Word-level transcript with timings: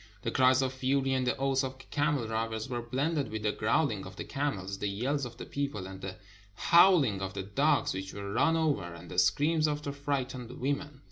The 0.23 0.31
cries 0.31 0.63
of 0.63 0.73
fury 0.73 1.13
and 1.13 1.27
the 1.27 1.37
oaths 1.37 1.63
of 1.63 1.77
the 1.77 1.83
camel 1.91 2.25
drivers 2.25 2.67
were 2.67 2.81
blended 2.81 3.29
with 3.29 3.43
the 3.43 3.51
growling 3.51 4.03
of 4.07 4.15
the 4.15 4.23
camels, 4.23 4.79
the 4.79 4.87
yells 4.89 5.25
of 5.25 5.37
the 5.37 5.45
people, 5.45 5.85
and 5.85 6.01
the 6.01 6.15
howling 6.55 7.21
of 7.21 7.35
the 7.35 7.43
dogs 7.43 7.93
which 7.93 8.11
were 8.11 8.33
run 8.33 8.57
over, 8.57 8.95
and 8.95 9.11
the 9.11 9.19
screams 9.19 9.67
of 9.67 9.83
the 9.83 9.91
fright 9.93 10.29
ened 10.29 10.57
women. 10.57 10.99